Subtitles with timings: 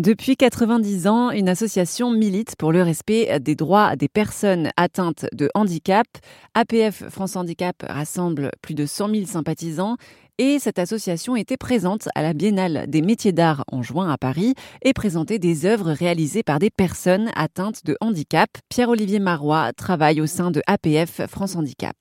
[0.00, 5.50] Depuis 90 ans, une association milite pour le respect des droits des personnes atteintes de
[5.54, 6.06] handicap.
[6.54, 9.98] APF France Handicap rassemble plus de 100 000 sympathisants
[10.38, 14.54] et cette association était présente à la Biennale des métiers d'art en juin à Paris
[14.80, 18.48] et présentait des œuvres réalisées par des personnes atteintes de handicap.
[18.70, 21.94] Pierre-Olivier Marois travaille au sein de APF France Handicap.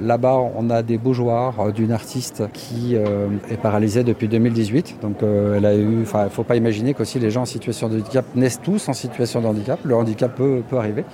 [0.00, 5.00] Là-bas, on a des bougeoirs euh, d'une artiste qui euh, est paralysée depuis 2018.
[5.02, 6.00] Donc, euh, elle a eu.
[6.00, 8.88] Enfin, il ne faut pas imaginer qu'aussi les gens en situation de handicap naissent tous
[8.88, 9.78] en situation de handicap.
[9.84, 11.04] Le handicap peut, arriver.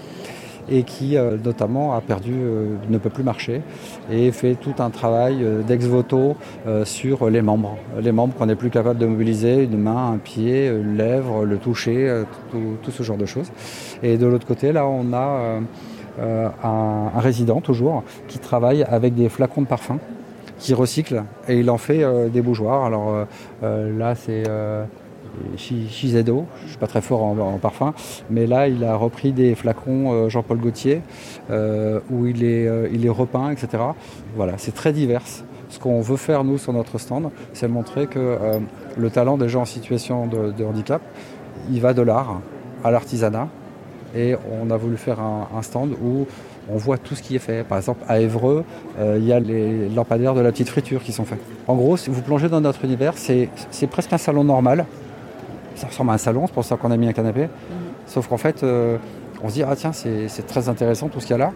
[0.71, 3.63] Et qui, notamment, a perdu, ne peut plus marcher
[4.09, 6.37] et fait tout un travail d'ex-voto
[6.85, 7.77] sur les membres.
[8.01, 11.57] Les membres qu'on n'est plus capable de mobiliser, une main, un pied, une lèvre, le
[11.57, 13.51] toucher, tout, tout, ce genre de choses.
[14.05, 15.59] Et de l'autre côté, là, on a
[16.19, 19.99] euh, un, résident toujours qui travaille avec des flacons de parfum
[20.59, 22.85] qui recycle et il en fait euh, des bougeoirs.
[22.85, 23.27] Alors
[23.63, 24.45] euh, là c'est
[25.57, 27.95] Shizedo, je ne suis pas très fort en, parfum,
[28.31, 31.03] mais là il a repris des flacons Jean-Paul Gaultier
[31.51, 33.83] où il est, il est repeint, etc.
[34.35, 35.23] Voilà, c'est très divers.
[35.69, 38.37] Ce qu'on veut faire nous sur notre stand, c'est montrer que
[38.97, 41.01] le talent des gens en situation de, de handicap,
[41.71, 42.41] il va de l'art
[42.83, 43.49] à l'artisanat
[44.15, 46.27] et on a voulu faire un, stand où
[46.73, 47.65] on voit tout ce qui est fait.
[47.65, 48.65] Par exemple, à Évreux,
[48.99, 51.39] euh, il y a les lampadaires de la petite friture qui sont faits.
[51.67, 53.49] En gros, si vous plongez dans notre univers, c'est
[53.91, 54.87] presque un salon normal.
[55.75, 57.43] Ça ressemble à un salon, c'est pour ça qu'on a mis un canapé.
[57.43, 57.49] Mhm.
[58.07, 58.99] Sauf qu'en fait, euh,
[59.43, 61.53] on se dit, ah tiens, c'est très intéressant tout ce qu'il y a là.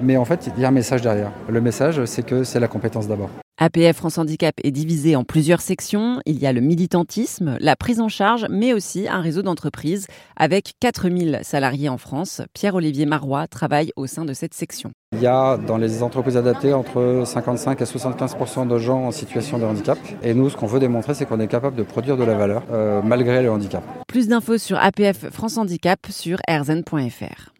[0.00, 1.32] Mais en fait, il y a un message derrière.
[1.48, 3.30] Le message, c'est que c'est la compétence d'abord.
[3.60, 6.20] APF France Handicap est divisé en plusieurs sections.
[6.26, 10.06] Il y a le militantisme, la prise en charge, mais aussi un réseau d'entreprises
[10.36, 12.40] avec 4000 salariés en France.
[12.54, 14.92] Pierre-Olivier Marois travaille au sein de cette section.
[15.12, 19.58] Il y a dans les entreprises adaptées entre 55 et 75 de gens en situation
[19.58, 19.98] de handicap.
[20.22, 22.62] Et nous, ce qu'on veut démontrer, c'est qu'on est capable de produire de la valeur
[22.70, 23.82] euh, malgré le handicap.
[24.06, 27.57] Plus d'infos sur APF France Handicap sur rzn.fr.